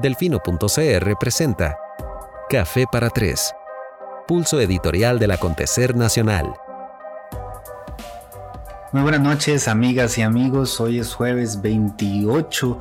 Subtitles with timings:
[0.00, 1.78] Delfino.cr presenta
[2.50, 3.54] Café para Tres,
[4.28, 6.52] pulso editorial del acontecer nacional.
[8.92, 10.78] Muy buenas noches, amigas y amigos.
[10.80, 12.78] Hoy es jueves 28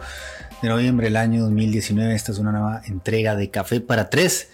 [0.62, 2.14] de noviembre del año 2019.
[2.14, 4.50] Esta es una nueva entrega de Café para Tres,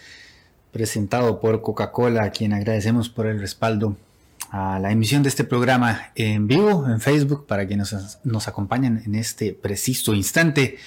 [0.71, 3.97] presentado por Coca-Cola, a quien agradecemos por el respaldo
[4.51, 9.01] a la emisión de este programa en vivo en Facebook para que nos, nos acompañen
[9.03, 10.77] en este preciso instante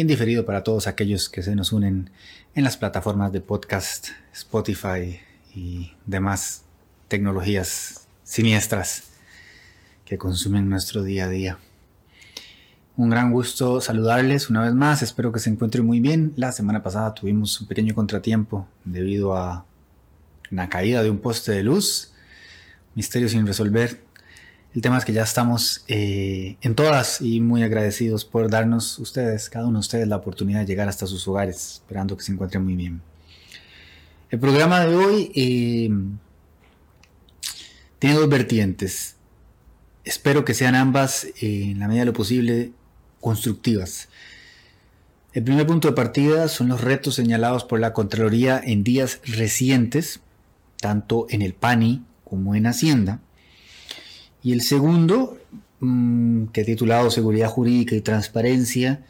[0.00, 2.08] y en diferido para todos aquellos que se nos unen
[2.54, 5.20] en las plataformas de podcast, Spotify
[5.54, 6.62] y demás
[7.08, 9.10] tecnologías siniestras
[10.06, 11.58] que consumen nuestro día a día.
[12.96, 16.32] Un gran gusto saludarles una vez más, espero que se encuentren muy bien.
[16.36, 19.66] La semana pasada tuvimos un pequeño contratiempo debido a
[20.50, 22.14] una caída de un poste de luz,
[22.94, 24.00] misterio sin resolver
[24.74, 29.50] el tema es que ya estamos eh, en todas y muy agradecidos por darnos ustedes,
[29.50, 32.64] cada uno de ustedes, la oportunidad de llegar hasta sus hogares, esperando que se encuentren
[32.64, 33.02] muy bien.
[34.30, 35.90] El programa de hoy eh,
[37.98, 39.16] tiene dos vertientes.
[40.04, 42.70] Espero que sean ambas, eh, en la medida de lo posible,
[43.20, 44.08] constructivas.
[45.32, 50.20] El primer punto de partida son los retos señalados por la Contraloría en días recientes,
[50.80, 53.20] tanto en el PANI como en Hacienda
[54.42, 55.38] y el segundo,
[55.80, 59.04] mm, que titulado Seguridad Jurídica y Transparencia,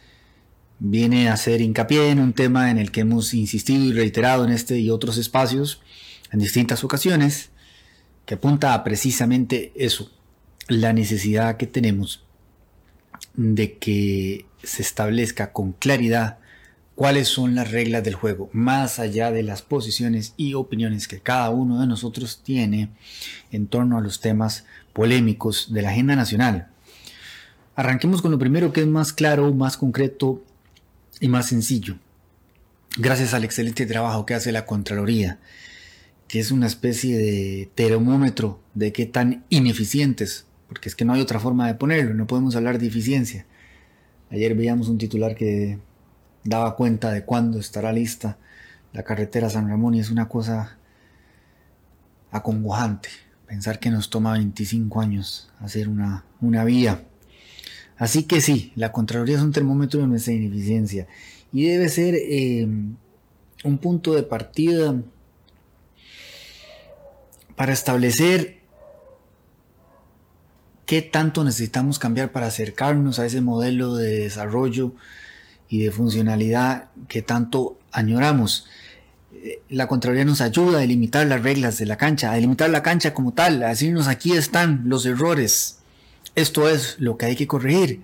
[0.78, 4.50] viene a hacer hincapié en un tema en el que hemos insistido y reiterado en
[4.50, 5.82] este y otros espacios
[6.32, 7.50] en distintas ocasiones,
[8.24, 10.10] que apunta a precisamente eso,
[10.68, 12.24] la necesidad que tenemos
[13.34, 16.38] de que se establezca con claridad
[16.94, 21.50] cuáles son las reglas del juego, más allá de las posiciones y opiniones que cada
[21.50, 22.90] uno de nosotros tiene
[23.50, 24.66] en torno a los temas
[25.00, 26.68] polémicos de la agenda nacional.
[27.74, 30.44] Arranquemos con lo primero que es más claro, más concreto
[31.20, 31.96] y más sencillo.
[32.98, 35.38] Gracias al excelente trabajo que hace la Contraloría,
[36.28, 41.22] que es una especie de termómetro de qué tan ineficientes, porque es que no hay
[41.22, 43.46] otra forma de ponerlo, no podemos hablar de eficiencia.
[44.30, 45.78] Ayer veíamos un titular que
[46.44, 48.36] daba cuenta de cuándo estará lista
[48.92, 50.76] la carretera San Ramón y es una cosa
[52.30, 53.08] acongojante
[53.50, 57.02] pensar que nos toma 25 años hacer una, una vía.
[57.96, 61.08] Así que sí, la Contraloría es un termómetro de nuestra ineficiencia
[61.52, 62.68] y debe ser eh,
[63.64, 64.94] un punto de partida
[67.56, 68.60] para establecer
[70.86, 74.94] qué tanto necesitamos cambiar para acercarnos a ese modelo de desarrollo
[75.68, 78.68] y de funcionalidad que tanto añoramos.
[79.68, 83.14] La Contraloría nos ayuda a delimitar las reglas de la cancha, a delimitar la cancha
[83.14, 85.78] como tal, a decirnos aquí están los errores,
[86.34, 88.02] esto es lo que hay que corregir,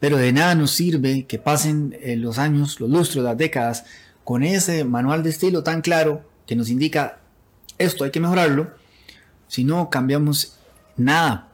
[0.00, 3.84] pero de nada nos sirve que pasen eh, los años, los lustros, las décadas,
[4.24, 7.20] con ese manual de estilo tan claro que nos indica
[7.78, 8.72] esto hay que mejorarlo,
[9.46, 10.58] si no cambiamos
[10.96, 11.48] nada.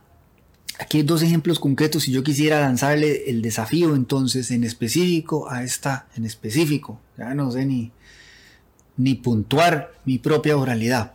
[0.78, 5.62] Aquí hay dos ejemplos concretos y yo quisiera lanzarle el desafío entonces en específico a
[5.62, 7.00] esta en específico.
[7.16, 7.92] Ya no sé ni,
[8.96, 11.12] ni puntuar mi propia oralidad.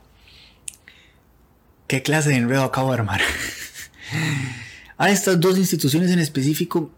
[1.88, 3.22] ¿Qué clase de enredo acabo de armar?
[4.98, 6.92] a estas dos instituciones en específico,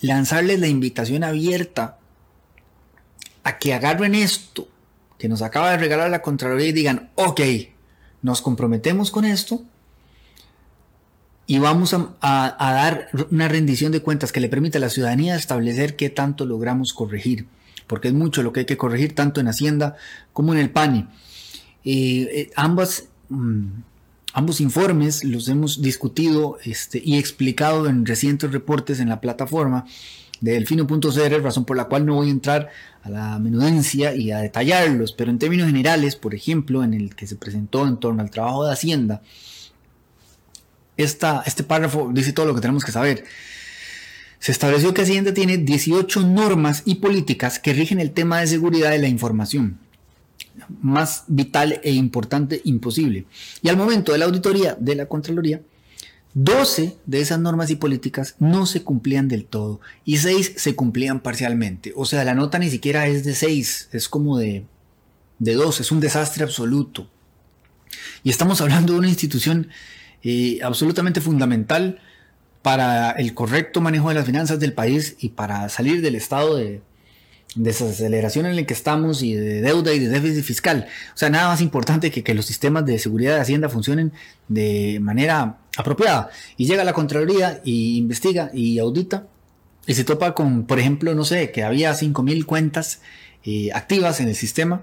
[0.00, 1.98] lanzarles la invitación abierta
[3.44, 4.68] a que agarren esto
[5.18, 7.40] que nos acaba de regalar la Contraloría y digan, ok,
[8.22, 9.62] nos comprometemos con esto
[11.46, 15.94] y vamos a, dar una rendición de cuentas que le permita a la ciudadanía establecer
[15.94, 17.46] qué tanto logramos corregir,
[17.92, 19.96] porque es mucho lo que hay que corregir tanto en Hacienda
[20.32, 21.00] como en el PANI.
[21.84, 23.66] Eh, eh, ambas, mm,
[24.32, 29.84] ambos informes los hemos discutido este, y explicado en recientes reportes en la plataforma
[30.40, 32.70] de Delfino.cr, razón por la cual no voy a entrar
[33.02, 37.26] a la menudencia y a detallarlos, pero en términos generales, por ejemplo, en el que
[37.26, 39.20] se presentó en torno al trabajo de Hacienda,
[40.96, 43.24] este párrafo dice todo lo que tenemos que saber.
[44.42, 48.90] Se estableció que Hacienda tiene 18 normas y políticas que rigen el tema de seguridad
[48.90, 49.78] de la información.
[50.80, 53.24] Más vital e importante imposible.
[53.62, 55.62] Y al momento de la auditoría de la Contraloría,
[56.34, 61.20] 12 de esas normas y políticas no se cumplían del todo y 6 se cumplían
[61.20, 61.92] parcialmente.
[61.94, 64.64] O sea, la nota ni siquiera es de 6, es como de,
[65.38, 67.08] de 2, es un desastre absoluto.
[68.24, 69.68] Y estamos hablando de una institución
[70.64, 72.00] absolutamente fundamental
[72.62, 76.80] para el correcto manejo de las finanzas del país y para salir del estado de
[77.54, 80.86] desaceleración en el que estamos y de deuda y de déficit fiscal.
[81.14, 84.12] O sea, nada más importante que que los sistemas de seguridad de Hacienda funcionen
[84.48, 86.30] de manera apropiada.
[86.56, 89.26] Y llega la Contraloría y investiga y audita
[89.86, 93.00] y se topa con, por ejemplo, no sé, que había 5.000 cuentas
[93.44, 94.82] eh, activas en el sistema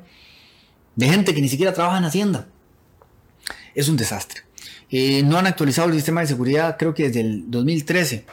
[0.96, 2.48] de gente que ni siquiera trabaja en Hacienda.
[3.74, 4.42] Es un desastre.
[4.91, 8.25] Eh, no han actualizado el sistema de seguridad, creo que desde el 2013.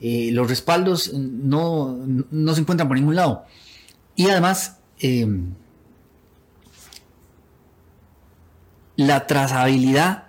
[0.00, 1.96] Eh, los respaldos no,
[2.30, 3.46] no, se encuentran por ningún lado.
[4.16, 4.78] Y además,
[8.96, 10.24] la trazabilidad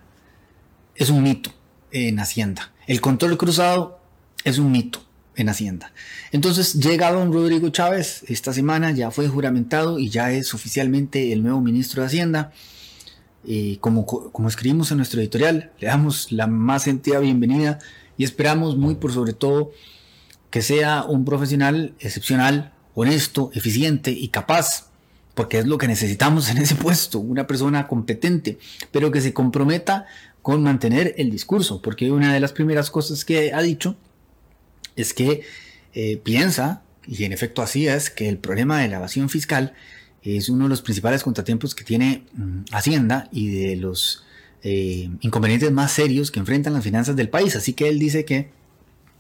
[0.96, 1.52] es un mito
[1.92, 2.72] en Hacienda.
[2.88, 4.00] El control cruzado
[4.44, 5.04] es un mito
[5.36, 5.92] en Hacienda.
[6.32, 11.44] Entonces llega don Rodrigo Chávez, esta semana ya fue juramentado y ya es oficialmente el
[11.44, 12.52] nuevo ministro de Hacienda.
[13.48, 17.80] Eh, como, como escribimos en nuestro editorial, le damos la más sentida bienvenida
[18.18, 19.72] y esperamos muy por sobre todo
[20.50, 24.90] que sea un profesional excepcional, honesto, eficiente y capaz,
[25.36, 28.58] porque es lo que necesitamos en ese puesto, una persona competente,
[28.92, 30.06] pero que se comprometa
[30.42, 33.96] con mantener el discurso, porque una de las primeras cosas que ha dicho
[34.96, 35.42] es que
[35.94, 39.74] eh, piensa, y en efecto así es, que el problema de la evasión fiscal
[40.26, 44.26] es uno de los principales contratiempos que tiene mm, Hacienda y de los
[44.64, 47.56] eh, inconvenientes más serios que enfrentan las finanzas del país.
[47.56, 48.50] Así que él dice que,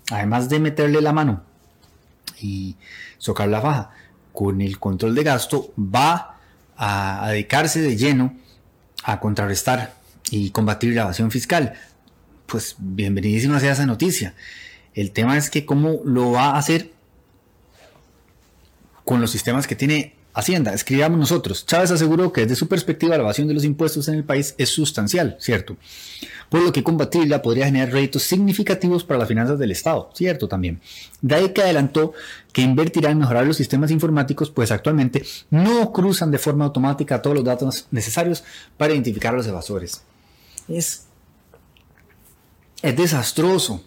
[0.09, 1.43] además de meterle la mano
[2.41, 2.75] y
[3.19, 3.91] socar la faja
[4.33, 6.39] con el control de gasto, va
[6.75, 8.35] a dedicarse de lleno
[9.03, 9.93] a contrarrestar
[10.31, 11.73] y combatir la evasión fiscal.
[12.47, 14.33] Pues bienvenidísima sea esa noticia.
[14.95, 16.91] El tema es que cómo lo va a hacer
[19.03, 20.73] con los sistemas que tiene Hacienda.
[20.73, 21.65] Escribamos nosotros.
[21.65, 24.67] Chávez aseguró que desde su perspectiva la evasión de los impuestos en el país es
[24.67, 25.77] sustancial, ¿cierto?
[26.49, 30.49] Por lo que combatirla podría generar réditos significativos para las finanzas del Estado, ¿cierto?
[30.49, 30.81] También.
[31.21, 32.11] De ahí que adelantó
[32.51, 37.37] que invertirá en mejorar los sistemas informáticos, pues actualmente no cruzan de forma automática todos
[37.37, 38.43] los datos necesarios
[38.75, 40.03] para identificar a los evasores.
[40.67, 41.05] Es,
[42.81, 43.81] es desastroso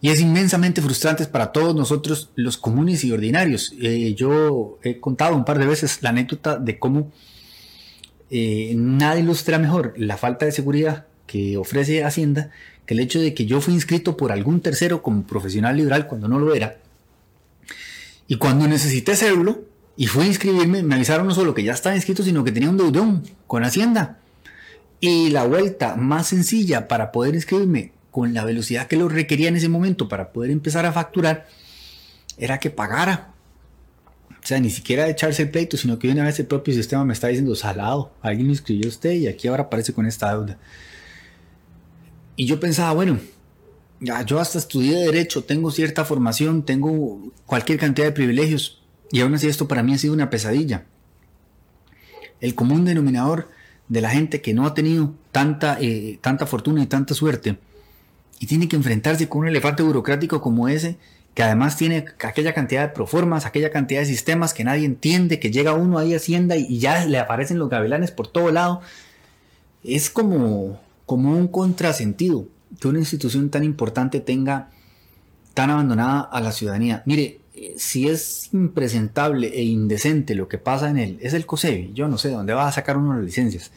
[0.00, 3.74] y es inmensamente frustrante para todos nosotros los comunes y ordinarios.
[3.80, 7.10] Eh, yo he contado un par de veces la anécdota de cómo
[8.30, 12.50] eh, nada ilustra mejor la falta de seguridad que ofrece Hacienda
[12.86, 16.28] que el hecho de que yo fui inscrito por algún tercero como profesional liberal cuando
[16.28, 16.78] no lo era.
[18.28, 19.62] Y cuando necesité hacerlo
[19.96, 22.70] y fui a inscribirme, me avisaron no solo que ya estaba inscrito, sino que tenía
[22.70, 24.18] un deudón con Hacienda.
[25.00, 29.54] Y la vuelta más sencilla para poder inscribirme con la velocidad que lo requería en
[29.54, 31.46] ese momento para poder empezar a facturar,
[32.36, 33.32] era que pagara.
[34.30, 37.12] O sea, ni siquiera echarse el pleito, sino que una vez el propio sistema me
[37.12, 40.58] está diciendo, salado, alguien lo inscribió usted y aquí ahora aparece con esta deuda.
[42.34, 43.20] Y yo pensaba, bueno,
[44.00, 48.82] ya yo hasta estudié Derecho, tengo cierta formación, tengo cualquier cantidad de privilegios,
[49.12, 50.86] y aún así esto para mí ha sido una pesadilla.
[52.40, 53.48] El común denominador
[53.86, 57.58] de la gente que no ha tenido tanta, eh, tanta fortuna y tanta suerte
[58.40, 60.96] y tiene que enfrentarse con un elefante burocrático como ese,
[61.34, 65.50] que además tiene aquella cantidad de proformas, aquella cantidad de sistemas que nadie entiende, que
[65.50, 68.80] llega uno ahí a Hacienda y ya le aparecen los gavilanes por todo lado.
[69.84, 72.46] Es como, como un contrasentido
[72.80, 74.70] que una institución tan importante tenga
[75.54, 77.02] tan abandonada a la ciudadanía.
[77.06, 77.40] Mire,
[77.76, 82.18] si es impresentable e indecente lo que pasa en él, es el COSEBI, yo no
[82.18, 83.72] sé dónde va a sacar uno las licencias,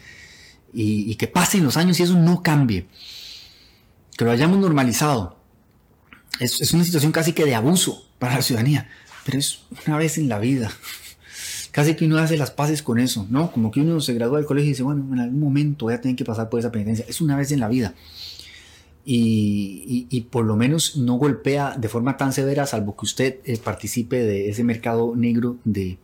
[0.73, 2.85] y, y que pasen los años y eso no cambie
[4.21, 5.35] que lo hayamos normalizado.
[6.39, 8.87] Es, una situación casi que de abuso para la ciudadanía,
[9.25, 10.71] pero es una vez en la vida.
[11.71, 13.51] Casi que uno hace las paces con eso, ¿no?
[13.51, 16.01] Como que uno se gradúa del colegio y dice, bueno, en algún momento voy a
[16.01, 17.03] tener que pasar por esa penitencia.
[17.09, 17.95] Es una vez en la vida.
[19.03, 24.17] Y, por lo menos no golpea de forma tan severa, salvo que usted eh, participe
[24.17, 25.97] de ese mercado negro de,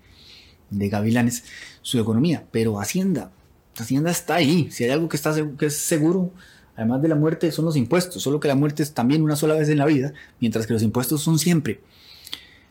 [0.71, 1.43] de gavilanes,
[1.83, 2.47] su economía.
[2.49, 3.29] Pero Hacienda,
[3.77, 4.69] Hacienda está ahí.
[4.71, 6.31] Si hay algo que, está, que es seguro,
[6.77, 9.55] además de la muerte, son los impuestos, solo que la muerte es también una sola
[9.55, 11.81] vez en la vida, mientras que los impuestos son siempre.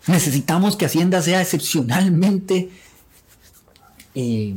[0.06, 2.70] Necesitamos que Hacienda sea excepcionalmente...
[4.14, 4.54] Eh,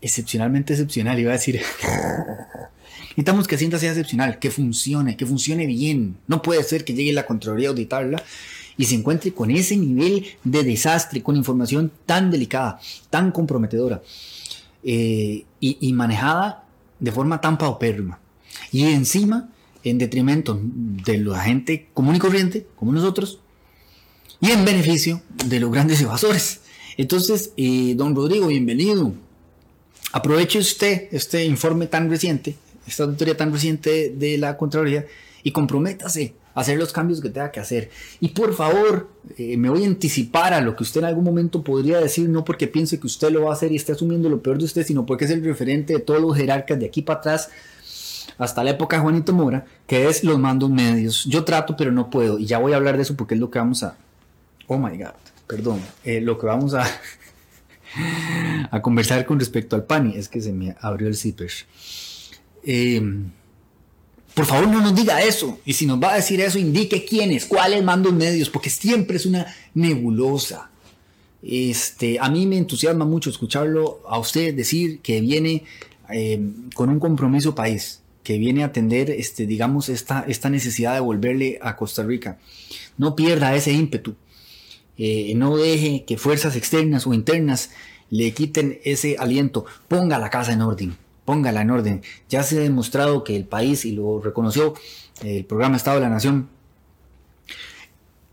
[0.00, 1.60] excepcionalmente excepcional, iba a decir.
[3.10, 6.16] Necesitamos que Hacienda sea excepcional, que funcione, que funcione bien.
[6.28, 8.22] No puede ser que llegue la Contraloría a auditarla
[8.76, 12.78] y se encuentre con ese nivel de desastre, con información tan delicada,
[13.10, 14.02] tan comprometedora
[14.84, 16.65] eh, y, manejada
[16.98, 18.20] de forma tan paupérrima.
[18.72, 19.50] Y encima,
[19.84, 23.40] en detrimento de la gente común y corriente, como nosotros,
[24.40, 26.60] y en beneficio de los grandes evasores.
[26.96, 29.14] Entonces, eh, don Rodrigo, bienvenido.
[30.12, 35.06] Aproveche usted este informe tan reciente, esta auditoría tan reciente de la Contraloría,
[35.42, 37.90] y comprométase hacer los cambios que tenga que hacer.
[38.18, 41.62] Y por favor, eh, me voy a anticipar a lo que usted en algún momento
[41.62, 44.42] podría decir, no porque piense que usted lo va a hacer y esté asumiendo lo
[44.42, 47.20] peor de usted, sino porque es el referente de todos los jerarcas de aquí para
[47.20, 47.50] atrás.
[48.38, 51.24] hasta la época de Juanito Mora, que es los mandos medios.
[51.26, 52.38] Yo trato, pero no puedo.
[52.38, 53.96] Y ya voy a hablar de eso porque es lo que vamos a...
[54.66, 55.14] Oh my God,
[55.46, 55.80] perdón.
[56.04, 56.84] Eh, lo que vamos a...
[58.70, 60.16] a conversar con respecto al PANI.
[60.16, 61.50] Es que se me abrió el zipper.
[62.62, 63.00] Eh,
[64.36, 65.60] por favor, no nos diga eso.
[65.64, 69.24] Y si nos va a decir eso, indique quiénes, cuáles mandos medios, porque siempre es
[69.24, 70.68] una nebulosa.
[71.42, 75.64] Este, a mí me entusiasma mucho escucharlo a usted decir que viene
[76.10, 76.38] eh,
[76.74, 81.58] con un compromiso país, que viene a atender, este, digamos, esta, esta necesidad de volverle
[81.62, 82.38] a Costa Rica.
[82.98, 84.16] No pierda ese ímpetu.
[84.98, 87.70] Eh, no deje que fuerzas externas o internas
[88.10, 89.64] le quiten ese aliento.
[89.88, 91.05] Ponga la casa en orden.
[91.26, 92.02] Póngala en orden.
[92.30, 94.72] Ya se ha demostrado que el país, y lo reconoció
[95.22, 96.48] el programa Estado de la Nación,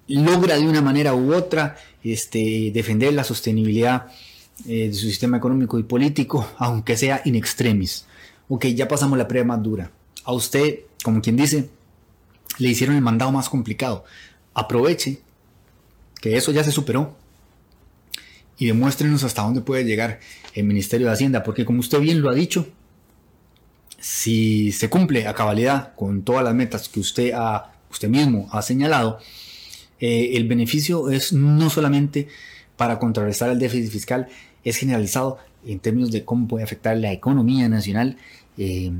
[0.08, 4.08] logra de una manera u otra este, defender la sostenibilidad
[4.68, 8.06] eh, de su sistema económico y político, aunque sea in extremis.
[8.48, 9.92] Ok, ya pasamos la prueba más dura.
[10.24, 11.70] A usted, como quien dice,
[12.60, 14.06] le hicieron el mandado más complicado.
[14.54, 15.20] Aproveche
[16.22, 17.16] que eso ya se superó
[18.58, 20.20] y demuéstrenos hasta dónde puede llegar
[20.54, 22.68] el Ministerio de Hacienda, porque como usted bien lo ha dicho,
[24.04, 28.62] si se cumple a cabalidad con todas las metas que usted, ha, usted mismo ha
[28.62, 29.18] señalado,
[30.02, 32.28] eh, el beneficio es no solamente
[32.76, 34.28] para contrarrestar el déficit fiscal,
[34.66, 38.18] es generalizado en términos de cómo puede afectar la economía nacional,
[38.58, 38.92] eh,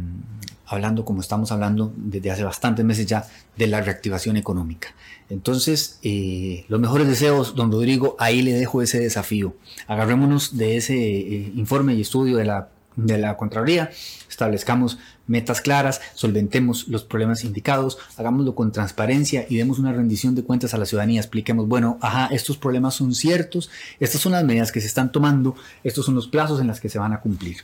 [0.68, 4.96] hablando como estamos hablando desde hace bastantes meses ya de la reactivación económica.
[5.30, 9.54] Entonces, eh, los mejores deseos, don Rodrigo, ahí le dejo ese desafío.
[9.86, 13.92] Agarrémonos de ese informe y estudio de la de la Contraloría,
[14.34, 20.44] establezcamos metas claras, solventemos los problemas indicados, hagámoslo con transparencia y demos una rendición de
[20.44, 21.22] cuentas a la ciudadanía.
[21.22, 25.56] Expliquemos, bueno, ajá, estos problemas son ciertos, estas son las medidas que se están tomando,
[25.84, 27.58] estos son los plazos en los que se van a cumplir.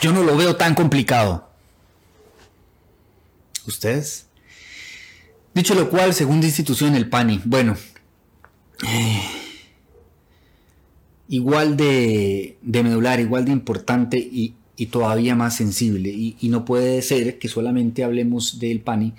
[0.00, 1.48] Yo no lo veo tan complicado.
[3.66, 4.26] ¿Ustedes?
[5.54, 7.40] Dicho lo cual, segunda institución, el PANI.
[7.44, 7.76] Bueno.
[8.86, 9.22] Eh,
[11.28, 14.54] igual de, medular, igual de importante y,
[14.84, 16.10] todavía más sensible.
[16.10, 19.14] Y, no puede ser que solamente hablemos del PANI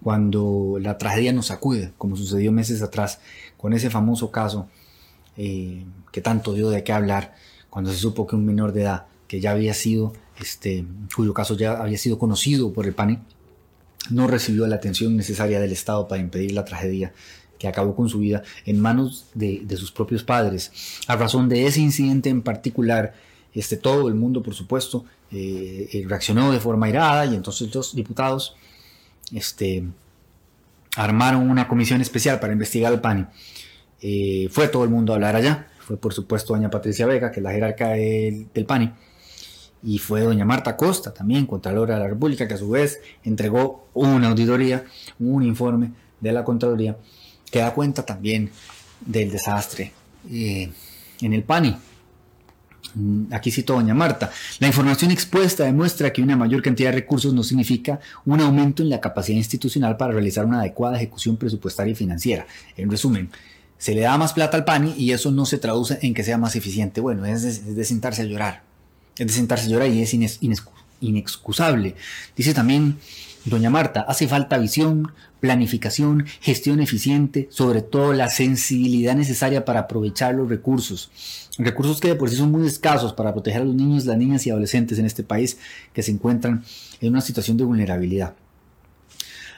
[0.00, 3.18] cuando la tragedia nos sacude, como sucedió meses atrás
[3.56, 4.68] con ese famoso caso
[5.36, 7.34] eh, que tanto dio de qué hablar
[7.70, 10.84] cuando se supo que un menor de edad que ya había sido, este,
[11.16, 13.18] cuyo caso ya había sido conocido por el PANI,
[14.10, 17.12] no recibió la atención necesaria del Estado para impedir la tragedia
[17.58, 20.72] que acabó con su vida en manos de, sus propios padres.
[21.06, 23.14] A razón de ese incidente en particular,
[23.54, 27.94] este, todo el mundo, por supuesto, eh, eh, reaccionó de forma irada y entonces los
[27.94, 28.56] diputados
[29.32, 29.84] este,
[30.96, 33.26] armaron una comisión especial para investigar el PANI.
[34.00, 35.68] Eh, fue todo el mundo a hablar allá.
[35.80, 38.92] Fue, por supuesto, doña Patricia Vega, que es la jerarca del, del PANI.
[39.84, 43.88] Y fue doña Marta Costa, también Contralora de la República, que a su vez entregó
[43.94, 44.84] una auditoría,
[45.18, 46.96] un informe de la Contraloría
[47.50, 48.50] que da cuenta también
[49.00, 49.92] del desastre
[50.30, 50.72] en
[51.20, 51.76] el PANI.
[52.94, 54.30] Mm, aquí cito doña Marta.
[54.58, 58.90] La información expuesta demuestra que una mayor cantidad de recursos no significa un aumento en
[58.90, 62.46] la capacidad institucional para realizar una adecuada ejecución presupuestaria y financiera.
[62.76, 63.30] En resumen,
[63.78, 66.38] se le da más plata al PANI y eso no se traduce en que sea
[66.38, 67.00] más eficiente.
[67.00, 68.62] Bueno, es de, sentarse a llorar.
[69.16, 70.14] Es de sentarse a llorar y es
[71.00, 71.96] inexcusable.
[72.36, 72.98] Dice también
[73.44, 75.10] Doña Marta, hace falta visión,
[75.42, 81.10] planificación, gestión eficiente, sobre todo la sensibilidad necesaria para aprovechar los recursos.
[81.58, 84.46] Recursos que de por sí son muy escasos para proteger a los niños, las niñas
[84.46, 85.58] y adolescentes en este país
[85.92, 86.64] que se encuentran
[87.00, 88.36] en una situación de vulnerabilidad.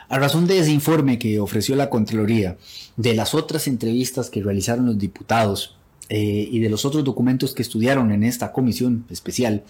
[0.08, 2.56] A razón de ese informe que ofreció la Contraloría,
[2.96, 5.76] de las otras entrevistas que realizaron los diputados
[6.08, 9.64] eh, y de los otros documentos que estudiaron en esta comisión especial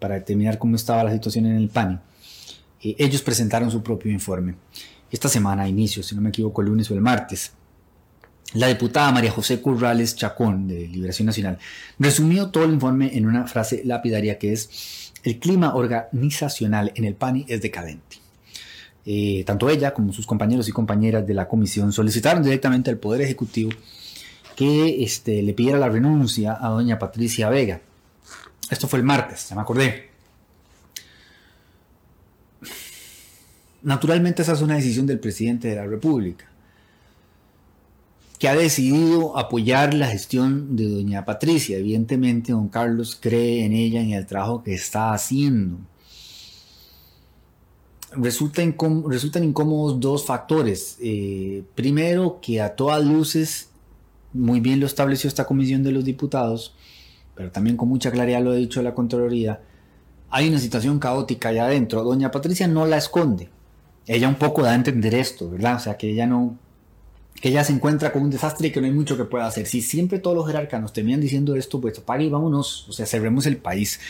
[0.00, 1.98] para determinar cómo estaba la situación en el PANI,
[2.82, 4.56] eh, ellos presentaron su propio informe.
[5.14, 7.52] Esta semana, a inicio, si no me equivoco, el lunes o el martes.
[8.54, 11.56] La diputada María José Currales Chacón, de Liberación Nacional,
[12.00, 17.14] resumió todo el informe en una frase lapidaria que es, el clima organizacional en el
[17.14, 18.16] PANI es decadente.
[19.06, 23.20] Eh, tanto ella como sus compañeros y compañeras de la comisión solicitaron directamente al Poder
[23.20, 23.70] Ejecutivo
[24.56, 27.80] que este, le pidiera la renuncia a doña Patricia Vega.
[28.68, 30.13] Esto fue el martes, ya me acordé.
[33.84, 36.46] Naturalmente esa es una decisión del presidente de la República,
[38.38, 41.76] que ha decidido apoyar la gestión de doña Patricia.
[41.76, 45.76] Evidentemente, don Carlos cree en ella, en el trabajo que está haciendo.
[48.12, 48.62] Resulta
[49.06, 50.96] resultan incómodos dos factores.
[51.02, 53.68] Eh, primero, que a todas luces,
[54.32, 56.74] muy bien lo estableció esta comisión de los diputados,
[57.34, 59.60] pero también con mucha claridad lo ha dicho la Contraloría,
[60.30, 62.02] hay una situación caótica allá adentro.
[62.02, 63.50] Doña Patricia no la esconde.
[64.06, 65.76] Ella un poco da a entender esto, ¿verdad?
[65.76, 66.58] O sea, que ella no,
[67.40, 69.66] que ella se encuentra con un desastre y que no hay mucho que pueda hacer.
[69.66, 73.06] Si siempre todos los jerarcas nos terminan diciendo esto, pues apague y vámonos, o sea,
[73.06, 74.00] cerremos el país.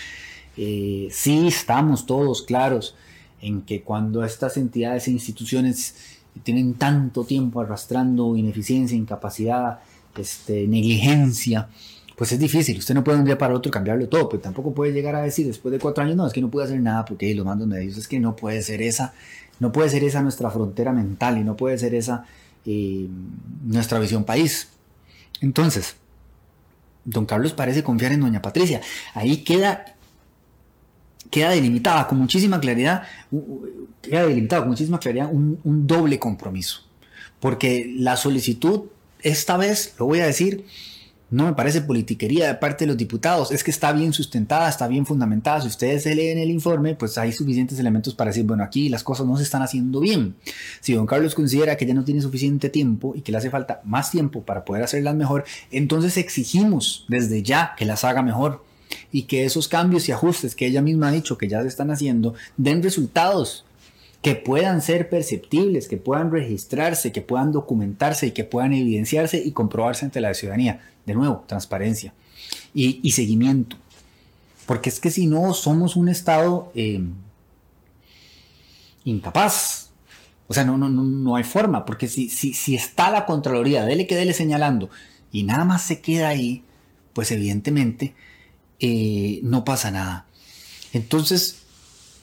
[0.57, 2.95] Eh, sí estamos todos claros
[3.41, 5.97] en que cuando estas entidades e instituciones
[6.43, 9.81] tienen tanto tiempo arrastrando ineficiencia, incapacidad,
[10.17, 11.69] este, negligencia,
[12.17, 12.79] pues es difícil.
[12.79, 15.47] Usted no puede un día para otro cambiarlo todo, pero tampoco puede llegar a decir
[15.47, 17.97] después de cuatro años, no, es que no puede hacer nada porque los mandos medios,
[17.97, 19.13] es que no puede ser esa,
[19.61, 22.25] no puede ser esa nuestra frontera mental y no puede ser esa
[22.67, 23.07] eh,
[23.65, 24.69] nuestra visión país.
[25.41, 25.97] Entonces,
[27.05, 28.81] don Carlos parece confiar en doña Patricia.
[29.15, 29.95] Ahí queda
[31.31, 33.03] queda delimitada con muchísima claridad,
[34.03, 36.83] queda delimitado con muchísima claridad un, un doble compromiso.
[37.41, 38.83] Porque la solicitud,
[39.21, 40.65] esta vez, lo voy a decir,
[41.35, 44.87] no me parece politiquería de parte de los diputados, es que está bien sustentada, está
[44.87, 45.61] bien fundamentada.
[45.63, 49.03] Si ustedes se leen el informe, pues hay suficientes elementos para decir, bueno, aquí las
[49.03, 50.37] cosas no se están haciendo bien.
[50.81, 53.81] Si don Carlos considera que ya no tiene suficiente tiempo y que le hace falta
[53.85, 58.63] más tiempo para poder hacerlas mejor, entonces exigimos desde ya que las haga mejor
[59.11, 61.91] y que esos cambios y ajustes que ella misma ha dicho que ya se están
[61.91, 63.65] haciendo den resultados
[64.25, 69.53] que puedan ser perceptibles, que puedan registrarse, que puedan documentarse y que puedan evidenciarse y
[69.53, 70.81] comprobarse ante la ciudadanía.
[71.05, 72.15] De nuevo, transparencia
[72.73, 73.77] y, seguimiento.
[74.65, 77.05] Porque es que si no, somos un Estado eh,
[79.05, 79.91] incapaz.
[80.49, 84.07] O sea, no, no, no, hay forma, porque si, si, si está la Contraloría, dele
[84.07, 84.89] que dele señalando,
[85.33, 86.63] y nada más se queda ahí,
[87.13, 88.15] pues evidentemente
[88.81, 90.25] eh, no pasa nada.
[90.95, 91.59] Entonces,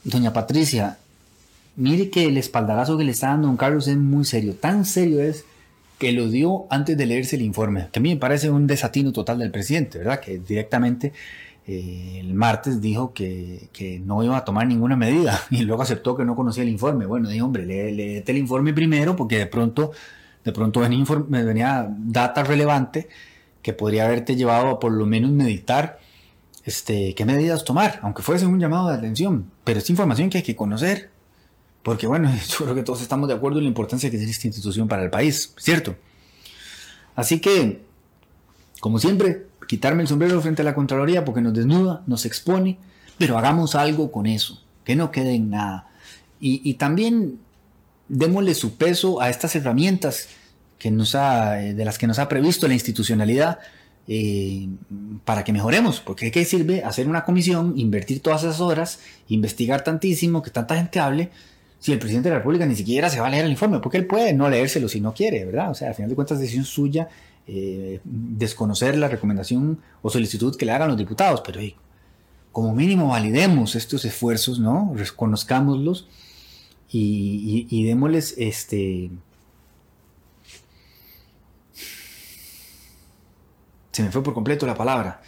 [0.03, 0.98] doña Patricia,
[1.75, 4.55] mire que el espaldarazo que le está dando don Carlos es muy serio.
[4.55, 5.45] Tan serio es
[5.97, 7.89] que lo dio antes de leerse el informe.
[7.91, 10.19] Que a mí me parece un desatino total del presidente, ¿verdad?
[10.19, 11.13] Que directamente
[11.67, 13.69] eh, el martes dijo que,
[14.03, 17.05] no iba a tomar ninguna medida y luego aceptó que no conocía el informe.
[17.05, 19.91] Bueno, dije, hombre, léete el informe primero porque de pronto,
[20.43, 23.07] de pronto venía, venía data relevante
[23.62, 25.99] que podría haberte llevado a por lo menos meditar
[26.65, 29.51] este, qué medidas tomar, aunque fuese un llamado de atención.
[29.63, 31.11] Pero es información que hay que conocer
[31.84, 34.48] porque bueno, yo creo que todos estamos de acuerdo en la importancia que tiene esta
[34.48, 35.96] institución para el país, ¿cierto?
[37.15, 37.82] Así que,
[38.80, 42.78] como siempre, quitarme el sombrero frente a la Contraloría porque nos desnuda, nos expone,
[43.17, 45.88] pero hagamos algo con eso, que no quede en nada.
[46.44, 47.39] Y, también
[48.08, 50.28] démosle su peso a estas herramientas
[50.80, 53.60] que nos ha, eh, de las que nos ha previsto la institucionalidad
[54.08, 54.67] eh,
[55.24, 60.41] para que mejoremos, porque ¿qué sirve hacer una comisión, invertir todas esas horas, investigar tantísimo,
[60.41, 61.30] que tanta gente hable,
[61.82, 63.98] si el presidente de la República ni siquiera se va a leer el informe, porque
[63.98, 65.72] él puede no leérselo si no quiere, ¿verdad?
[65.72, 67.10] O sea, al final de cuentas decisión suya
[67.48, 71.60] eh, desconocer la recomendación o solicitud que le hagan los diputados, pero
[72.52, 74.94] como mínimo validemos estos esfuerzos, ¿no?
[74.96, 76.08] Reconozcámoslos
[76.91, 79.10] y, y, démosles este...
[83.91, 85.24] Se me fue por completo la palabra.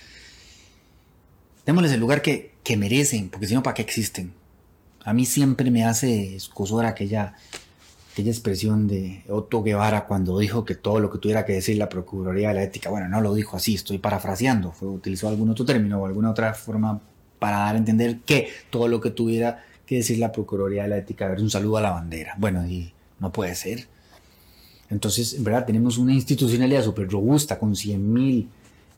[1.65, 4.42] Démosles el lugar que, que merecen, porque si no, ¿para qué existen?
[5.05, 7.35] A mí siempre me hace escosor aquella,
[8.13, 11.89] aquella expresión de Otto Guevara cuando dijo que todo lo que tuviera que decir la
[11.89, 15.65] Procuraduría de la Ética, bueno, no lo dijo así, estoy parafraseando, fue, utilizó algún otro
[15.65, 17.01] término o alguna otra forma
[17.39, 20.97] para dar a entender que todo lo que tuviera que decir la Procuraduría de la
[20.97, 22.35] Ética era un saludo a la bandera.
[22.37, 23.87] Bueno, y no puede ser.
[24.89, 28.47] Entonces, en verdad, tenemos una institucionalidad súper robusta con 100.000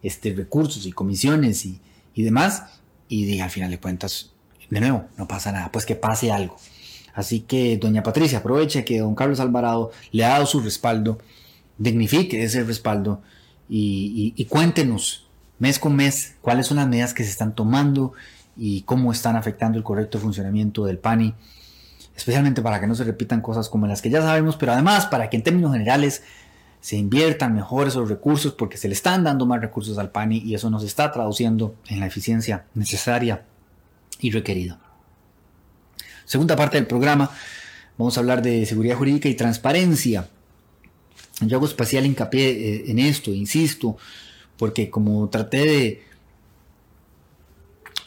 [0.03, 1.79] este, recursos y comisiones y,
[2.13, 2.63] y demás,
[3.07, 4.34] y al final de cuentas
[4.69, 6.57] de nuevo, no pasa nada, pues que pase algo.
[7.15, 11.17] Así que, doña Patricia, aproveche que don Carlos Alvarado le ha dado su respaldo,
[11.77, 13.21] dignifique ese respaldo
[13.69, 18.13] y, cuéntenos mes con mes cuáles son las medidas que se están tomando
[18.57, 21.33] y cómo están afectando el correcto funcionamiento del PANI,
[22.15, 25.29] especialmente para que no se repitan cosas como las que ya sabemos, pero además para
[25.29, 26.23] que en términos generales
[26.81, 30.53] se inviertan mejor esos recursos porque se le están dando más recursos al PANI y
[30.53, 33.45] eso nos está traduciendo en la eficiencia necesaria
[34.31, 34.77] requerido.
[36.25, 37.29] Segunda parte del programa,
[37.97, 40.27] vamos a hablar de seguridad jurídica y transparencia.
[41.41, 43.97] Yo hago especial hincapié eh, en esto, insisto,
[44.57, 46.03] porque como traté de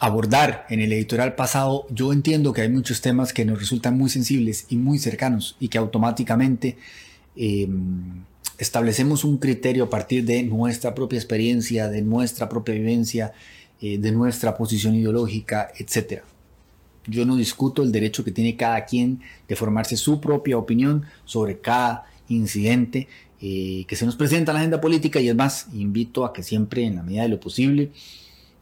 [0.00, 4.10] abordar en el editorial pasado, yo entiendo que hay muchos temas que nos resultan muy
[4.10, 6.76] sensibles y muy cercanos y que automáticamente
[7.36, 8.24] em,
[8.58, 13.32] establecemos un criterio a partir de nuestra propia experiencia, de nuestra propia vivencia
[13.80, 16.22] eh, de nuestra posición ideológica, etc.
[17.06, 21.60] Yo no discuto el derecho que tiene cada quien de formarse su propia opinión sobre
[21.60, 23.08] cada incidente
[23.40, 26.42] eh, que se nos presenta en la agenda política y es más, invito a que
[26.42, 27.92] siempre en la medida de lo posible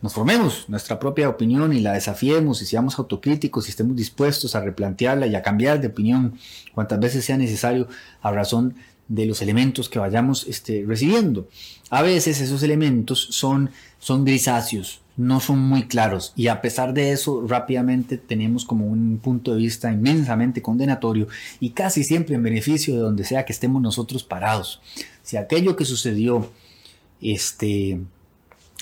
[0.03, 4.61] nos formemos nuestra propia opinión y la desafiemos y seamos autocríticos y estemos dispuestos a
[4.61, 6.39] replantearla y a cambiar de opinión
[6.75, 7.89] cuantas veces sea necesario
[8.21, 8.75] a razón
[9.09, 11.49] de los elementos que vayamos este, recibiendo.
[11.91, 17.13] A veces esos elementos son, son grisáceos, no son muy claros y a pesar de
[17.13, 22.95] eso rápidamente tenemos como un punto de vista inmensamente condenatorio y casi siempre en beneficio
[22.95, 24.81] de donde sea que estemos nosotros parados.
[25.23, 26.51] Si aquello que sucedió
[27.21, 28.01] este,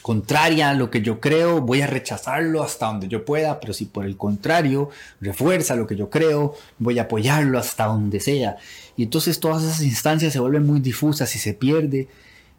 [0.05, 3.87] contraria a lo que yo creo, voy a rechazarlo hasta donde yo pueda, pero si
[3.87, 8.59] por el contrario refuerza lo que yo creo, voy a apoyarlo hasta donde sea.
[8.99, 12.09] Y entonces todas esas instancias se vuelven muy difusas y se pierde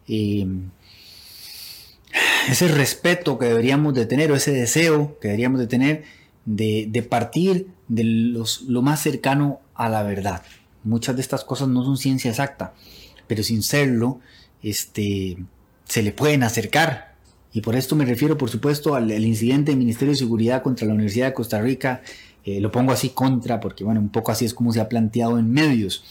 [0.08, 0.44] eh,
[2.48, 6.02] ese respeto que deberíamos de tener o ese deseo que deberíamos de tener
[6.46, 10.42] de, partir de lo más cercano a la verdad.
[10.82, 12.74] Muchas de estas cosas no son ciencia exacta,
[13.28, 14.18] pero sin serlo,
[14.64, 15.36] este,
[15.84, 17.14] se le pueden acercar
[17.56, 20.92] y por esto me refiero, por supuesto, al, incidente del Ministerio de Seguridad contra la
[20.92, 22.02] Universidad de Costa Rica.
[22.44, 25.38] Eh, lo pongo así contra, porque bueno, un poco así es como se ha planteado
[25.38, 26.04] en medios.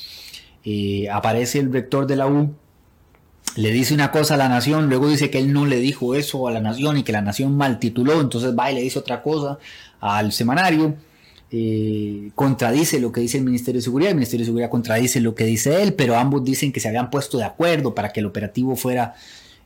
[0.63, 2.55] Eh, aparece el rector de la U,
[3.57, 6.47] le dice una cosa a la nación, luego dice que él no le dijo eso
[6.47, 9.21] a la nación y que la nación mal tituló, entonces va y le dice otra
[9.21, 9.59] cosa
[9.99, 10.95] al semanario.
[11.51, 15.35] Eh, contradice lo que dice el Ministerio de Seguridad, el Ministerio de Seguridad contradice lo
[15.35, 18.25] que dice él, pero ambos dicen que se habían puesto de acuerdo para que el
[18.25, 19.13] operativo fuera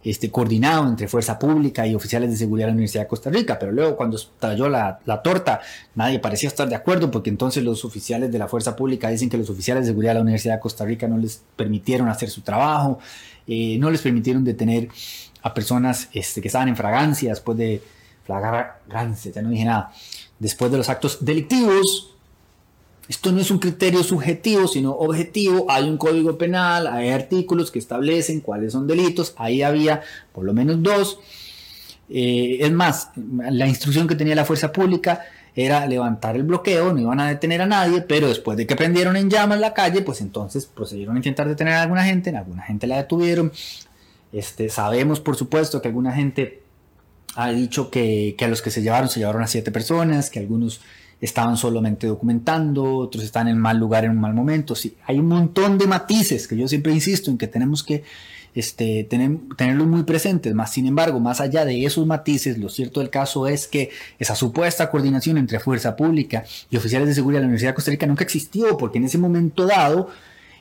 [0.03, 3.59] este, coordinado entre Fuerza Pública y oficiales de seguridad de la Universidad de Costa Rica,
[3.59, 5.59] pero luego cuando estalló la, torta
[5.95, 9.37] nadie parecía estar de acuerdo porque entonces los oficiales de la Fuerza Pública dicen que
[9.37, 12.41] los oficiales de seguridad de la Universidad de Costa Rica no les permitieron hacer su
[12.41, 12.99] trabajo,
[13.45, 14.87] eh, no les permitieron detener
[15.41, 17.81] a personas este, que estaban en fragancia después de
[18.25, 19.91] fragancia, ya no dije nada,
[20.37, 22.15] después de los actos delictivos
[23.09, 25.65] esto no es un criterio subjetivo, sino objetivo.
[25.67, 29.33] Hay un código penal, hay artículos que establecen cuáles son delitos.
[29.35, 31.19] Ahí había por lo menos dos.
[32.07, 35.23] Eh, es más, la instrucción que tenía la fuerza pública
[35.55, 39.17] era levantar el bloqueo, no iban a detener a nadie, pero después de que prendieron
[39.17, 42.85] en llamas la calle, pues entonces procedieron a intentar detener a alguna gente, alguna gente
[42.85, 43.51] la detuvieron.
[44.31, 46.61] Este, sabemos, por supuesto, que alguna gente
[47.33, 50.37] ha dicho que, que a los que se llevaron se llevaron a siete personas, que
[50.37, 50.81] algunos
[51.21, 54.75] estaban solamente documentando, otros están en mal lugar en un mal momento.
[54.75, 58.03] Sí, hay un montón de matices que yo siempre insisto en que tenemos que
[58.55, 60.53] este, tener, tenerlos muy presentes.
[60.53, 64.35] Más sin embargo, más allá de esos matices, lo cierto del caso es que esa
[64.35, 68.07] supuesta coordinación entre fuerza pública y oficiales de seguridad de la Universidad de Costa Rica
[68.07, 70.09] nunca existió, porque en ese momento dado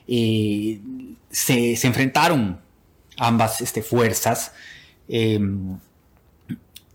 [0.07, 0.79] eh,
[1.29, 2.59] se, enfrentaron
[3.17, 4.51] ambas este, fuerzas.
[5.07, 5.77] Em,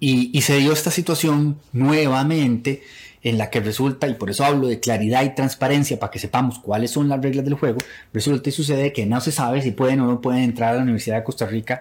[0.00, 2.82] y, y se dio esta situación nuevamente
[3.24, 6.58] en la que resulta, y por eso hablo de claridad y transparencia para que sepamos
[6.58, 7.78] cuáles son las reglas del juego,
[8.12, 10.82] resulta y sucede que no se sabe si pueden o no pueden entrar a la
[10.82, 11.80] Universidad de Costa Rica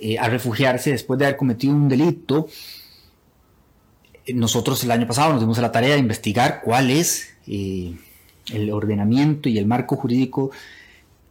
[0.00, 2.48] eh, a refugiarse después de haber cometido un delito.
[4.34, 7.94] Nosotros el año pasado nos dimos a la tarea de investigar cuál es eh,
[8.52, 10.50] el ordenamiento y el marco jurídico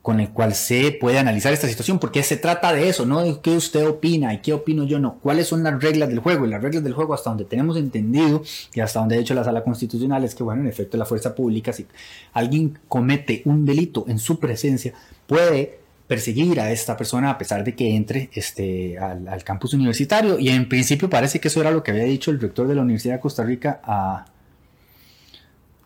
[0.01, 3.39] con el cual se puede analizar esta situación, porque se trata de eso, no de
[3.41, 6.49] qué usted opina y qué opino yo, no, cuáles son las reglas del juego, y
[6.49, 8.41] las reglas del juego hasta donde tenemos entendido
[8.73, 11.35] y hasta donde ha hecho la sala constitucional es que, bueno, en efecto la fuerza
[11.35, 11.85] pública, si
[12.33, 14.93] alguien comete un delito en su presencia,
[15.27, 20.39] puede perseguir a esta persona a pesar de que entre este, al, al campus universitario,
[20.39, 22.81] y en principio parece que eso era lo que había dicho el rector de la
[22.81, 24.25] Universidad de Costa Rica a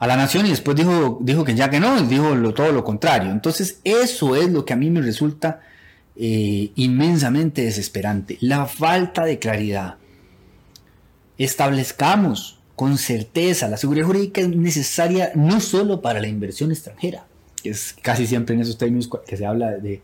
[0.03, 3.31] a la nación y después dijo, dijo que ya que no, dijo todo lo contrario.
[3.31, 5.61] Entonces eso es lo que a mí me resulta
[6.17, 9.95] eh, inmensamente desesperante, la falta de claridad.
[11.37, 17.25] Establezcamos con certeza, la seguridad jurídica es necesaria no solo para la inversión extranjera,
[17.63, 20.01] que es casi siempre en esos términos que se habla de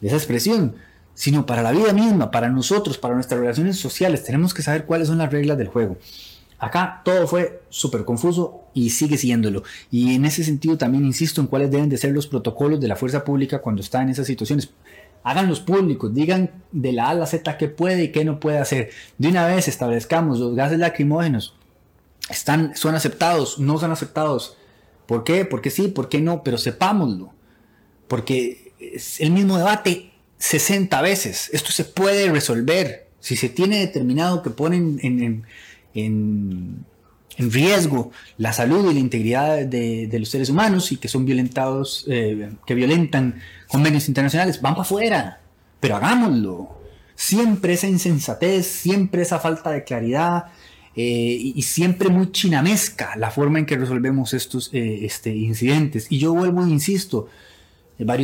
[0.00, 0.76] esa expresión,
[1.12, 4.24] sino para la vida misma, para nosotros, para nuestras relaciones sociales.
[4.24, 5.98] Tenemos que saber cuáles son las reglas del juego.
[6.58, 9.62] Acá todo fue súper confuso y sigue siéndolo.
[9.90, 12.96] Y en ese sentido también insisto en cuáles deben de ser los protocolos de la
[12.96, 14.70] fuerza pública cuando está en esas situaciones.
[15.22, 18.58] Háganlos públicos, digan de la A a la Z qué puede y qué no puede
[18.58, 18.90] hacer.
[19.18, 21.54] De una vez establezcamos los gases lacrimógenos.
[22.28, 24.56] Están, son aceptados, no son aceptados.
[25.06, 25.44] ¿Por qué?
[25.44, 26.42] Porque sí, ¿por qué no?
[26.42, 27.32] Pero sepámoslo.
[28.08, 31.50] Porque es el mismo debate 60 veces.
[31.52, 33.08] Esto se puede resolver.
[33.20, 35.44] Si se tiene determinado que ponen en en,
[37.38, 42.50] riesgo la salud y la integridad de, los seres humanos y que son violentados, eh,
[42.66, 45.40] que violentan convenios internacionales, van para afuera,
[45.80, 46.76] pero hagámoslo.
[47.14, 50.46] Siempre esa insensatez, siempre esa falta de claridad
[50.94, 56.06] eh, y, siempre muy chinamesca la forma en que resolvemos estos eh, este, incidentes.
[56.10, 57.28] Y yo vuelvo e insisto,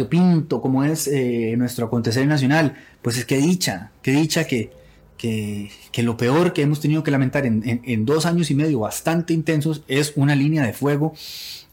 [0.09, 1.11] Pinto como es
[1.57, 4.71] nuestro acontecer nacional, pues es que dicha, que dicha que
[5.17, 9.83] que, lo peor que hemos tenido que lamentar en, dos años y medio bastante intensos
[9.89, 11.15] es una línea de fuego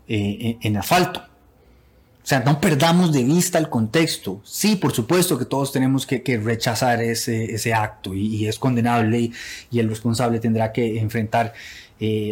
[0.08, 1.22] eh, en asfalto.
[2.24, 4.42] O sea, no perdamos de vista el contexto.
[4.44, 9.32] Sí, por supuesto que todos tenemos que, rechazar ese, acto y, es condenable
[9.72, 11.54] y, el responsable tendrá que enfrentar
[12.00, 12.32] eh,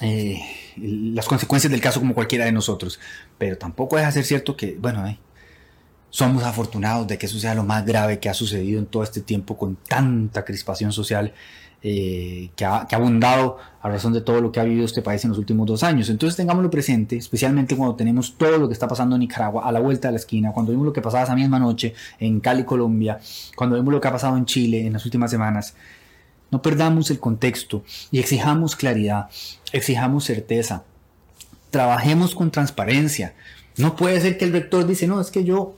[0.00, 0.42] eh,
[0.76, 2.98] las consecuencias del caso como cualquiera de nosotros.
[3.38, 5.18] Pero tampoco de ser cierto que, bueno, eh,
[6.16, 9.20] somos afortunados de que eso sea lo más grave que ha sucedido en todo este
[9.20, 11.34] tiempo con tanta crispación social
[11.82, 15.28] eh, que, ha, abundado a razón de todo lo que ha vivido este país en
[15.28, 16.08] los últimos dos años.
[16.08, 19.78] Entonces tengámoslo presente, especialmente cuando tenemos todo lo que está pasando en Nicaragua a la
[19.78, 23.20] vuelta de la esquina, cuando vimos lo que pasaba esa misma noche en Cali, Colombia,
[23.54, 25.74] cuando vimos lo que ha pasado en Chile en las últimas semanas.
[26.50, 29.28] No perdamos el contexto y exijamos claridad,
[29.70, 30.84] exijamos certeza,
[31.70, 33.34] trabajemos con transparencia.
[33.76, 35.76] No puede ser que el rector dice, no, es que yo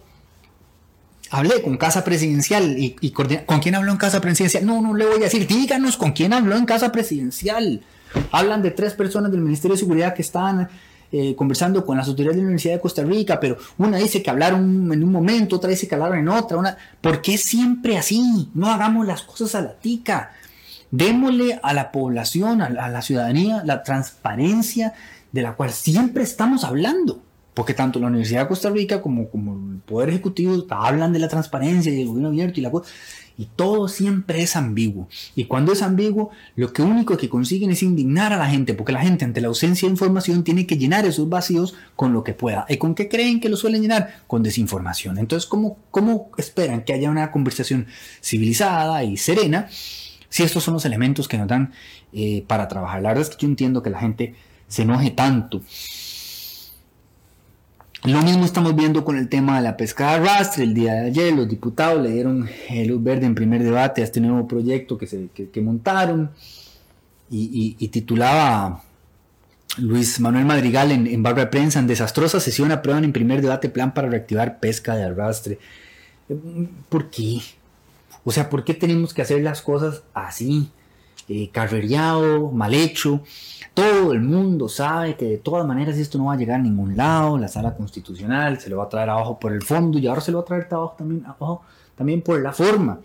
[1.30, 4.64] hablé con Casa Presidencial y, con quién habló en Casa Presidencial.
[4.64, 7.82] No, no le voy a decir, díganos con quién habló en Casa Presidencial.
[8.32, 10.68] Hablan de tres personas del Ministerio de Seguridad que estaban
[11.12, 14.30] eh, conversando con las autoridades de la Universidad de Costa Rica, pero una dice que
[14.30, 16.76] hablaron en un momento, otra dice que hablaron en otra.
[17.00, 18.50] ¿Por qué siempre así?
[18.54, 20.32] No hagamos las cosas a la tica.
[20.90, 24.94] Démosle a la población, a la ciudadanía, la transparencia
[25.32, 27.22] de la cual siempre estamos hablando
[27.59, 31.27] porque tanto la Universidad de Costa Rica como, como el Poder Ejecutivo hablan de la
[31.27, 32.71] transparencia y el gobierno abierto y la
[33.37, 35.09] y todo siempre es ambiguo.
[35.35, 38.92] Y cuando es ambiguo, lo que único que consiguen es indignar a la gente, porque
[38.92, 42.33] la gente ante la ausencia de información tiene que llenar esos vacíos con lo que
[42.33, 42.64] pueda.
[42.68, 44.23] ¿Y con qué creen que lo suelen llenar?
[44.29, 45.18] Con desinformación.
[45.18, 47.88] Entonces, ¿cómo, cómo esperan que haya una conversación
[48.23, 49.66] civilizada y serena
[50.29, 51.73] si estos son los elementos que nos dan
[52.12, 53.03] eh, para trabajar?
[53.03, 54.37] La verdad es que yo entiendo que la gente
[54.68, 55.61] se enoje tanto
[58.04, 60.64] lo mismo estamos viendo con el tema de la pesca de arrastre.
[60.64, 62.48] El día de ayer los diputados le dieron
[62.87, 65.28] luz verde en primer debate a este nuevo proyecto que, se,
[65.61, 66.30] montaron
[67.30, 68.82] y, titulaba
[69.78, 73.68] Luis Manuel Madrigal en, en barra de prensa, en desastrosa sesión aprueban en primer debate
[73.68, 75.58] plan para reactivar pesca de arrastre.
[76.88, 77.40] ¿Por qué?
[78.24, 80.70] O sea, ¿por qué tenemos que hacer las cosas así?
[81.28, 81.50] Eh,
[82.52, 83.20] mal hecho.
[83.74, 86.96] Todo el mundo sabe que de todas maneras esto no va a llegar a ningún
[86.96, 87.38] lado.
[87.38, 90.32] La sala constitucional se lo va a traer abajo por el fondo y ahora se
[90.32, 91.62] lo va a traer abajo también, abajo,
[91.94, 93.00] también por la forma.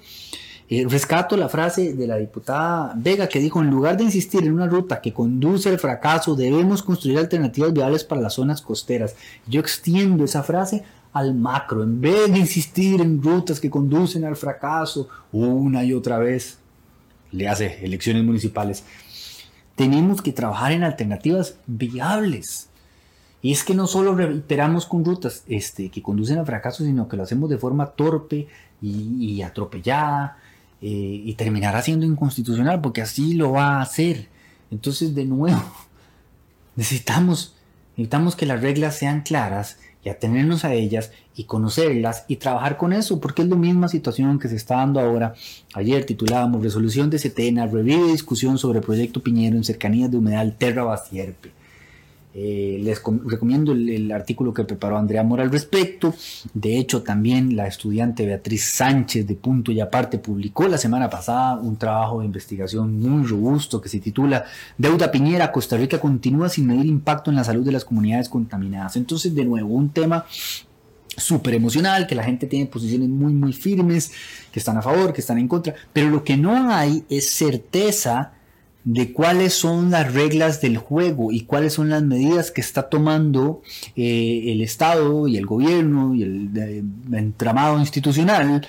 [0.69, 4.53] Eh, rescato la frase de la diputada Vega que dijo, en lugar de insistir en
[4.53, 9.15] una ruta que conduce al fracaso, debemos construir alternativas viables para las zonas costeras.
[9.45, 14.35] Yo extiendo esa frase al macro, en vez de insistir en rutas que conducen al
[14.35, 16.57] fracaso una y otra vez,
[17.33, 18.85] le hace elecciones municipales,
[19.75, 22.69] tenemos que trabajar en alternativas viables.
[23.41, 27.17] Y es que no solo reiteramos con rutas este, que conducen al fracaso, sino que
[27.17, 28.47] lo hacemos de forma torpe
[28.81, 30.37] y, atropellada
[30.81, 30.87] eh,
[31.25, 34.29] y terminará siendo inconstitucional porque así lo va a hacer.
[34.71, 35.61] Entonces, de nuevo,
[36.75, 37.55] necesitamos,
[37.97, 42.93] necesitamos que las reglas sean claras y atenernos a ellas y conocerlas y trabajar con
[42.93, 45.33] eso, porque es la misma situación que se está dando ahora.
[45.73, 50.83] Ayer titulábamos Resolución de Setena, revive discusión sobre proyecto Piñero en cercanías de humedal Terra
[50.83, 51.62] Bastierpe.
[52.35, 56.15] Eh, les recomiendo el, artículo que preparó Andrea Mora al respecto.
[56.53, 61.55] De hecho, también la estudiante Beatriz Sánchez de Punto y Aparte publicó la semana pasada
[61.57, 64.45] un trabajo de investigación muy robusto que se titula
[64.77, 68.95] Deuda Piñera, Costa Rica continúa sin medir impacto en la salud de las comunidades contaminadas.
[68.95, 70.25] Entonces, de nuevo, un tema
[71.15, 74.11] súper emocional, que la gente tiene posiciones muy, muy firmes,
[74.51, 78.32] que están a favor, que están en contra, pero lo que no hay es certeza
[78.85, 83.61] de cuáles son las reglas del juego y cuáles son las medidas que está tomando
[83.95, 88.67] eh, el Estado y el gobierno y el, entramado institucional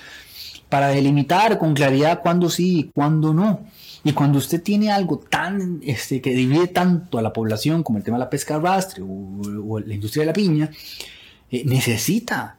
[0.69, 3.61] para delimitar con claridad cuándo sí y cuándo no.
[4.03, 8.03] Y cuando usted tiene algo tan este, que divide tanto a la población como el
[8.03, 10.69] tema de la pesca arrastre o, la industria de la piña,
[11.51, 12.57] eh, necesita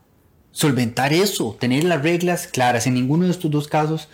[0.50, 2.86] solventar eso, tener las reglas claras.
[2.86, 4.08] En ninguno de estos dos casos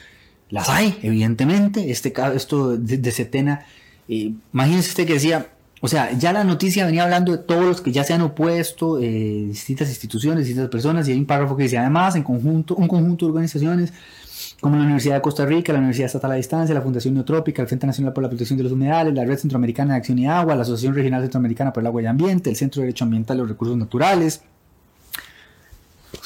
[0.52, 1.90] las hay, evidentemente.
[1.90, 3.64] Este, esto de, de Setena,
[4.06, 4.32] eh,
[4.78, 5.48] usted que decía,
[5.80, 9.00] o sea, ya la noticia venía hablando de todos los que ya se han opuesto,
[9.00, 12.86] eh, distintas instituciones, distintas personas, y hay un párrafo que dice, además, en conjunto, un
[12.86, 13.94] conjunto de organizaciones
[14.60, 17.68] como la Universidad de Costa Rica, la Universidad Estatal a Distancia, la Fundación Neotrópica, el
[17.68, 20.54] Frente Nacional por la Protección de los Humedales, la Red Centroamericana de Acción y Agua,
[20.54, 23.40] la Asociación Regional Centroamericana por el Agua y Ambiente, el Centro de Derecho Ambiental y
[23.40, 24.42] los Recursos Naturales,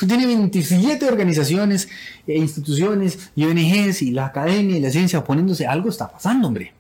[0.05, 1.89] tiene 27 organizaciones,
[2.27, 5.67] e instituciones y ONGs y la academia y la ciencia oponiéndose.
[5.67, 6.75] Algo está pasando, hombre.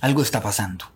[0.00, 0.86] Algo está pasando.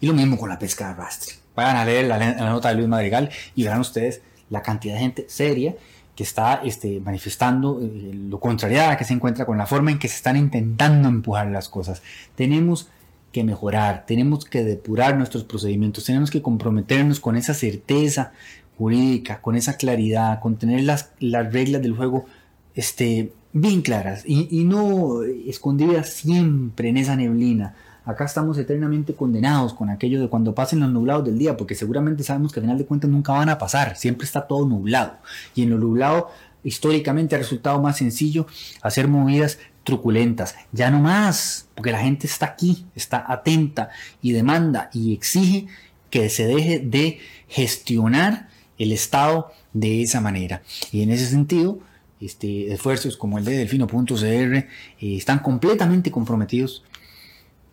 [0.00, 1.34] Y lo mismo con la pesca de arrastre.
[1.56, 4.20] Vayan a leer la, nota de Luis Madrigal y verán ustedes
[4.50, 5.74] la cantidad de gente seria
[6.14, 10.08] que está este, manifestando eh, lo contrariada que se encuentra con la forma en que
[10.08, 12.02] se están intentando empujar las cosas.
[12.34, 12.88] Tenemos
[13.32, 18.32] que mejorar, tenemos que depurar nuestros procedimientos, tenemos que comprometernos con esa certeza
[18.78, 22.26] jurídica, con esa claridad, con tener las, las reglas del juego
[22.74, 27.74] este, bien claras y, y no escondidas siempre en esa neblina.
[28.04, 32.22] Acá estamos eternamente condenados con aquello de cuando pasen los nublados del día, porque seguramente
[32.22, 35.14] sabemos que al final de cuentas nunca van a pasar, siempre está todo nublado.
[35.54, 36.28] Y en lo nublado
[36.64, 38.46] históricamente ha resultado más sencillo
[38.82, 40.54] hacer movidas truculentas.
[40.72, 43.88] Ya no más, porque la gente está aquí, está atenta
[44.20, 45.66] y demanda y exige
[46.10, 48.48] que se deje de gestionar
[48.84, 50.62] el Estado de esa manera.
[50.92, 51.80] Y en ese sentido,
[52.20, 54.66] este, esfuerzos como el de Delfino.cr eh,
[55.00, 56.84] están completamente comprometidos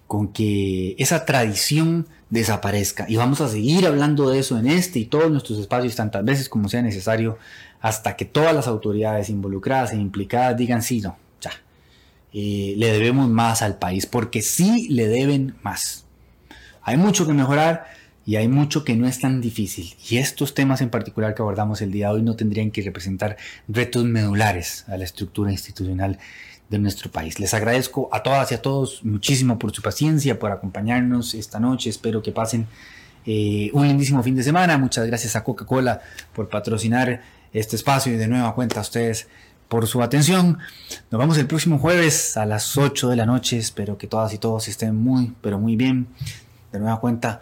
[0.07, 3.05] con que esa tradición desaparezca.
[3.07, 6.49] Y vamos a seguir hablando de eso en este y todos nuestros espacios tantas veces
[6.49, 7.37] como sea necesario
[7.79, 11.51] hasta que todas las autoridades involucradas e implicadas digan sí, no, ya.
[12.33, 16.05] Eh, le debemos más al país, porque sí le deben más.
[16.81, 17.85] Hay mucho que mejorar
[18.31, 19.93] y hay mucho que no es tan difícil.
[20.09, 23.35] Y estos temas en particular que abordamos el día de hoy no tendrían que representar
[23.67, 26.17] retos medulares a la estructura institucional
[26.69, 27.41] de nuestro país.
[27.41, 31.89] Les agradezco a todas y a todos muchísimo por su paciencia, por acompañarnos esta noche.
[31.89, 32.67] Espero que pasen
[33.25, 34.77] eh, un lindísimo fin de semana.
[34.77, 35.99] Muchas gracias a Coca-Cola
[36.33, 39.27] por patrocinar este espacio y de nueva cuenta a ustedes
[39.67, 40.57] por su atención.
[41.09, 43.57] Nos vemos el próximo jueves a las 8 de la noche.
[43.57, 46.07] Espero que todas y todos estén muy, pero muy bien.
[46.71, 47.41] De nueva cuenta,